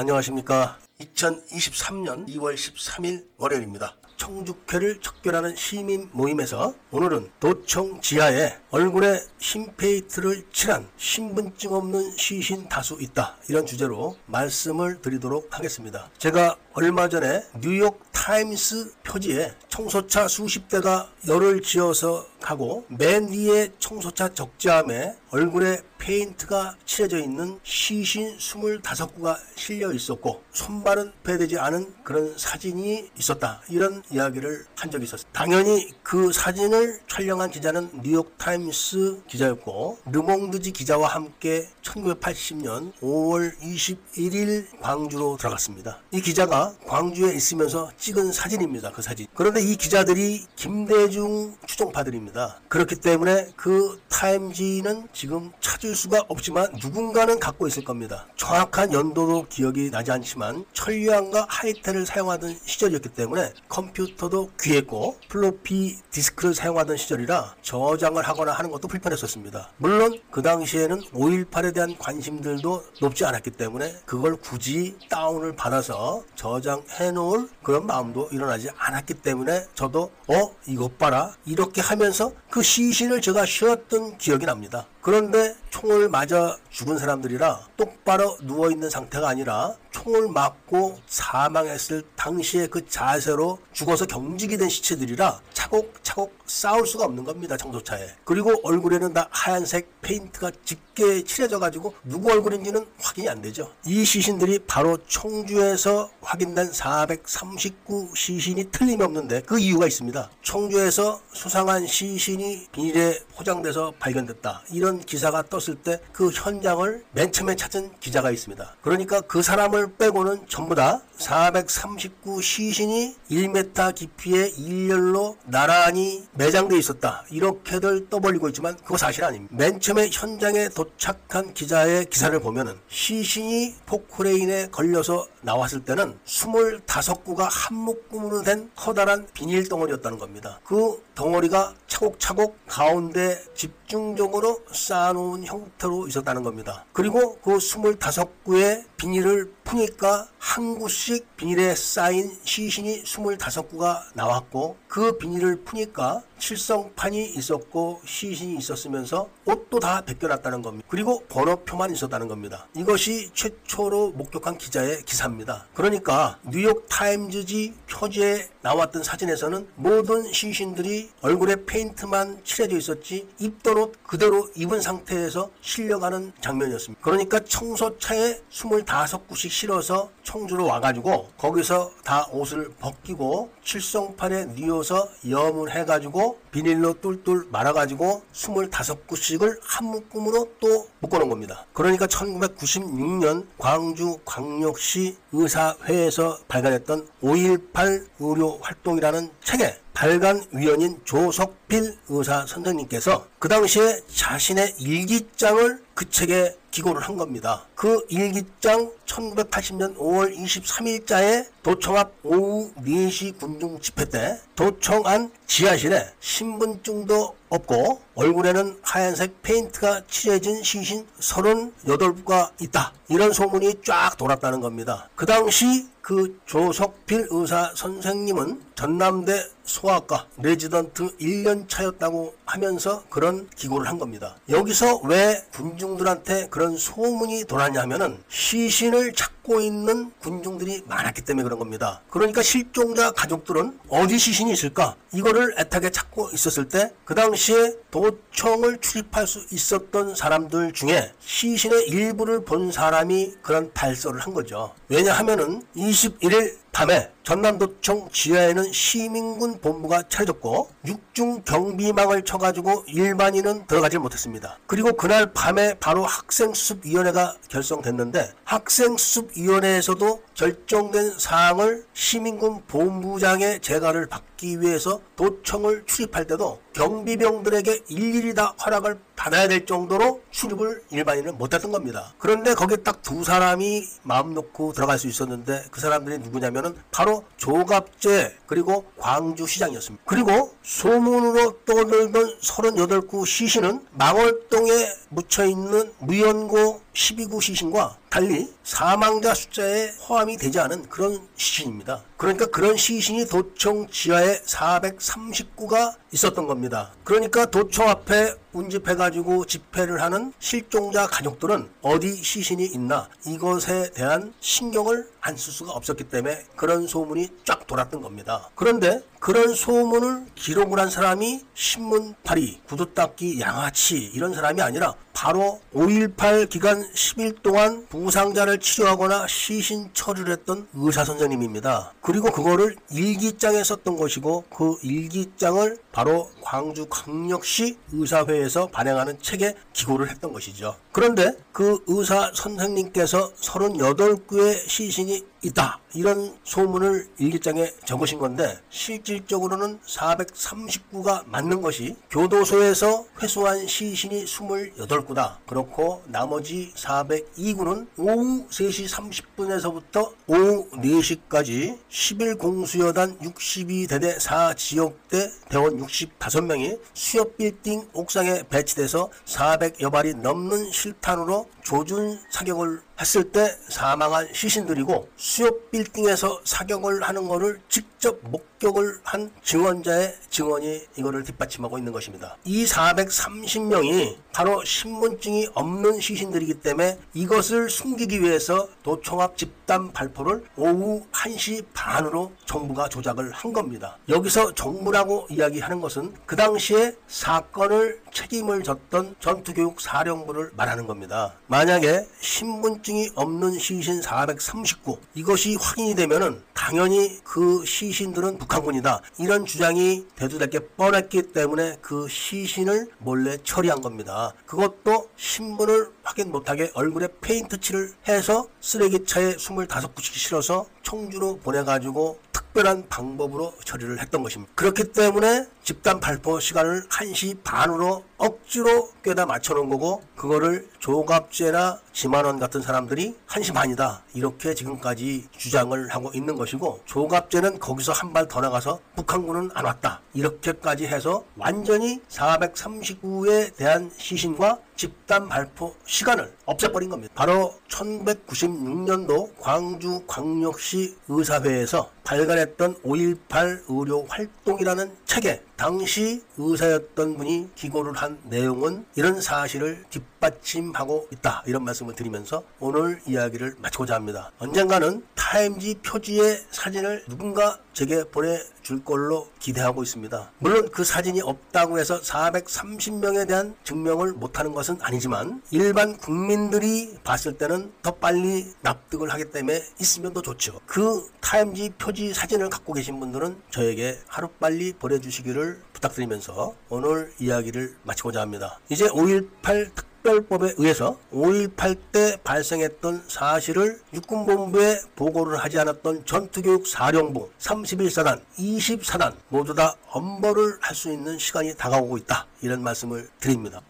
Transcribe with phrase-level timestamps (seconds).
[0.00, 0.78] 안녕하십니까.
[1.00, 3.96] 2023년 2월 13일 월요일입니다.
[4.16, 12.96] 청주회를 척결하는 시민 모임에서 오늘은 도청 지하에 얼굴에 흰 페인트를 칠한 신분증 없는 시신 다수
[13.00, 13.38] 있다.
[13.48, 16.08] 이런 주제로 말씀을 드리도록 하겠습니다.
[16.18, 24.32] 제가 얼마 전에 뉴욕 타임스 표지에 청소차 수십 대가 열을 지어서 가고 맨 위에 청소차
[24.32, 33.60] 적재함에 얼굴에 페인트가 칠해져 있는 시신 25구가 실려 있었고 손발은 배되지 않은 그런 사진이 있었다.
[33.68, 35.38] 이런 이야기를 한 적이 있었습니다.
[35.38, 45.36] 당연히 그 사진을 촬영한 기자는 뉴욕 타임스 기자였고 르몽드지 기자와 함께 1980년 5월 21일 광주로
[45.36, 45.98] 들어갔습니다.
[46.12, 48.92] 이 기자가 광주에 있으면서 찍은 사진입니다.
[48.92, 49.26] 그 사진.
[49.34, 52.37] 그런데 이 기자들이 김대중 추종파들입니다.
[52.68, 58.26] 그렇기 때문에 그 타임지는 지금 찾을 수가 없지만 누군가는 갖고 있을 겁니다.
[58.36, 66.96] 정확한 연도도 기억이 나지 않지만 천리안과 하이텔을 사용하던 시절이었기 때문에 컴퓨터도 귀했고 플로피 디스크를 사용하던
[66.96, 69.70] 시절이라 저장을 하거나 하는 것도 불편했었습니다.
[69.78, 77.48] 물론 그 당시에는 5.18에 대한 관심들도 높지 않았기 때문에 그걸 굳이 다운을 받아서 저장해 놓을
[77.62, 84.18] 그런 마음도 일어나지 않았기 때문에 저도 어 이것 봐라 이렇게 하면서 그 시신을 제가 쉬었던
[84.18, 84.86] 기억이 납니다.
[85.08, 93.58] 그런데 총을 맞아 죽은 사람들이라 똑바로 누워있는 상태가 아니라 총을 맞고 사망했을 당시의 그 자세로
[93.72, 98.08] 죽어서 경직이 된 시체들이라 차곡차곡 싸울 수가 없는 겁니다 청소차에.
[98.24, 103.72] 그리고 얼굴에는 다 하얀색 페인트가 짙게 칠해져 가지고 누구 얼굴인지는 확인이 안 되죠.
[103.86, 110.30] 이 시신들이 바로 청주에서 확인된 439 시신이 틀림없는데 그 이유가 있습니다.
[110.42, 114.62] 청주에서 수상한 시신이 비닐에 포장돼서 발견됐다.
[114.72, 120.46] 이런 기사가 떴을 때 그 현장을 맨 처음에 찾은 기자가 있습니다 그러니까 그 사람을 빼고는
[120.48, 127.24] 전부 다 439 시신이 1m 깊이의 일렬로 나란히 매장돼 있었다.
[127.30, 129.54] 이렇게들 떠벌리고 있지만 그거 사실 아닙니다.
[129.56, 138.42] 맨 처음에 현장에 도착한 기자의 기사를 보면은 시신이 포크레인에 걸려서 나왔을 때는 25구가 한 묶음으로
[138.42, 140.60] 된 커다란 비닐 덩어리였다는 겁니다.
[140.64, 146.84] 그 덩어리가 차곡차곡 가운데 집 중적으로 쌓아놓은 형태로 있었다는 겁니다.
[146.92, 156.22] 그리고 그 25구의 비닐을 푸니까 한 구씩 비닐에 쌓인 시신이 25구가 나왔고 그 비닐을 푸니까
[156.38, 160.86] 칠성판이 있었고 시신이 있었으면서 옷도 다 벗겨놨다는 겁니다.
[160.88, 162.66] 그리고 번호표만 있었다는 겁니다.
[162.74, 165.66] 이것이 최초로 목격한 기자의 기사입니다.
[165.74, 174.48] 그러니까 뉴욕 타임즈지 표지에 나왔던 사진에서는 모든 시신들이 얼굴에 페인트만 칠해져 있었지 입 던옷 그대로
[174.56, 177.00] 입은 상태에서 실려가는 장면이었습니다.
[177.02, 187.00] 그러니까 청소차에 25구씩 실어서 청주로 와가지고 거기서 다 옷을 벗기고 칠성판에 뉘어서 염을 해가지고 비닐로
[187.00, 191.64] 뚫뚫 말아가지고 25구씩을 한 묶음으로 또 묶어놓은 겁니다.
[191.72, 203.26] 그러니까 1996년 광주 광역시 의사회에서 발간했던 5.18 의료 활동이라는 책에 발간 위원인 조석필 의사 선생님께서
[203.40, 207.64] 그 당시에 자신의 일기장을 그 책에 기고를 한 겁니다.
[207.74, 216.08] 그 일기장 1980년 5월 23일자에 도청 앞 오후 4시 군중 집회 때 도청 안 지하실에
[216.20, 222.92] 신분증도 없고 얼굴에는 하얀색 페인트가 칠해진 시신 38구가 있다.
[223.08, 225.08] 이런 소문이 쫙 돌았다는 겁니다.
[225.16, 233.98] 그 당시 그 조석필 의사 선생님은 전남대 소아과 레지던트 1년 차였다고 하면서 그런 기고를 한
[233.98, 234.36] 겁니다.
[234.48, 241.58] 여기서 왜 군중 들한테 그런 소문이 돌았냐 하면은 시신을 찾고 있는 군중들이 많았기 때문에 그런
[241.58, 242.02] 겁니다.
[242.10, 244.94] 그러니까 실종자 가족들은 어디 시신이 있을까?
[245.12, 252.44] 이거를 애타게 찾고 있었을 때 그 당시에 도청을 출입할 수 있었던 사람들 중에 시신의 일부를
[252.44, 254.74] 본 사람이 그런 발설을 한 거죠.
[254.88, 264.58] 왜냐하면은 21일 밤에 전남도청 지하에는 시민군 본부가 차려졌고 육중 경비망을 쳐가지고 일반인은 들어가지 못했습니다.
[264.66, 275.00] 그리고 그날 밤에 바로 학생수습위원회가 결성됐는데 학생수습위원회에서도 결정된 사항을 시민군 본부장의 재가를 받 기 위해서
[275.16, 282.14] 도청을 출입할 때도 경비병들에게 일일이 다 허락을 받아야 될 정도로 출입을 일반인은 못했던 겁니다.
[282.18, 288.36] 그런데 거기에 딱 두 사람이 마음 놓고 들어갈 수 있었는데 그 사람들이 누구냐면은 바로 조갑재
[288.46, 290.04] 그리고 광주시장이었습니다.
[290.06, 294.70] 그리고 소문으로 떠들던 38구 시신은 망월동에
[295.08, 302.02] 묻혀있는 무연고 12구 시신과 달리 사망자 숫자에 포함이 되지 않은 그런 시신입니다.
[302.16, 306.90] 그러니까 그런 시신이 도청 지하에 439가 있었던 겁니다.
[307.04, 315.38] 그러니까 도청 앞에 운집해가지고 집회를 하는 실종자 가족들은 어디 시신이 있나 이것에 대한 신경을 안
[315.38, 318.48] 쓸 수가 없었기 때문에 그런 소문이 쫙 돌았던 겁니다.
[318.54, 326.80] 그런데 그런 소문을 기록을 한 사람이 신문파리, 구두닦기, 양아치 이런 사람이 아니라 바로 5.18 기간
[326.92, 331.92] 10일 동안 부상자를 치료하거나 시신 처리를 했던 의사 선생님입니다.
[332.00, 340.32] 그리고 그거를 일기장에 썼던 것이고 그 일기장을 바로 광주 광역시 의사회에서 발행하는 책에 기고를 했던
[340.32, 340.76] 것이죠.
[340.92, 345.80] 그런데 그 의사 선생님께서 38구의 시신이 있다.
[345.94, 355.36] 이런 소문을 일기장에 적으신 건데 실질적으로는 439가 맞는 것이 교도소에서 회수한 시신이 28구다.
[355.46, 358.88] 그렇고 나머지 402구는 오후 3시
[359.36, 370.14] 30분에서부터 오후 4시까지 11 공수여단 62대대 4지역대 대원 65명이 수협 빌딩 옥상에 배치돼서 400여 발이
[370.14, 378.98] 넘는 실탄으로 조준 사격을 했을 때 사망한 시신들이고 수협 빌딩에서 사격을 하는 것을 직접 목격을
[379.04, 382.36] 한 증언자의 증언이 이거를 뒷받침하고 있는 것입니다.
[382.44, 391.66] 이 430명이 바로 신분증이 없는 시신들이기 때문에 이것을 숨기기 위해서 도청합 집단 발표를 오후 1시
[391.72, 393.96] 반으로 정부가 조작을 한 겁니다.
[394.08, 401.34] 여기서 정부라고 이야기하는 것은 그 당시에 사건을 책임을 졌던 전투교육 사령부를 말하는 겁니다.
[401.46, 409.02] 만약에 신분증이 없는 시신 439 이것이 확인이 되면은 당연히 그 시신들은 북한군이다.
[409.18, 414.34] 이런 주장이 대두될 게 뻔했기 때문에 그 시신을 몰래 처리한 겁니다.
[414.46, 423.54] 그것도 신분을 확인 못하게 얼굴에 페인트 칠을 해서 쓰레기차에 25구씩 실어서 청주로 보내가지고 특별한 방법으로
[423.64, 424.52] 처리를 했던 것입니다.
[424.56, 432.62] 그렇기 때문에 집단 발포 시간을 1시 반으로 억지로 꿰다 맞춰놓은 거고 그거를 조갑제나 지만원 같은
[432.62, 438.80] 사람들이 1시 반이다 이렇게 지금까지 주장을 하고 있는 것이고 조갑제는 거기서 한 발 더 나가서
[438.96, 447.12] 북한군은 안 왔다 이렇게까지 해서 완전히 439에 대한 시신과 집단 발포 시간을 없애버린 겁니다.
[447.14, 458.18] 바로 1996년도 광주 광역시 의사회에서 발간했던 5.18 의료 활동이라는 책에 당시 의사였던 분이 기고를 한
[458.24, 461.42] 내용은 이런 사실을 뒷받침하고 있다.
[461.46, 464.30] 이런 말씀을 드리면서 오늘 이야기를 마치고자 합니다.
[464.38, 470.32] 언젠가는 타임지 표지의 사진을 누군가 제게 보내줄 걸로 기대하고 있습니다.
[470.38, 477.72] 물론 그 사진이 없다고 해서 430명에 대한 증명을 못하는 것은 아니지만 일반 국민들이 봤을 때는
[477.82, 480.60] 더 빨리 납득을 하기 때문에 있으면 더 좋죠.
[480.66, 488.20] 그 타임지 표지 사진을 갖고 계신 분들은 저에게 하루빨리 보내 주시기를 부탁드리면서 오늘 이야기를 마치고자
[488.20, 488.58] 합니다.
[488.68, 498.20] 이제 5.18 특별법에 의해서 5.18 때 발생했던 사실을 육군본부에 보고를 하지 않았던 전투교육 사령부 31사단,
[498.38, 502.26] 20사단 모두 다 엄벌을 할 수 있는 시간이 다가오고 있다.
[502.40, 503.60] 이런 말씀을 드립니다.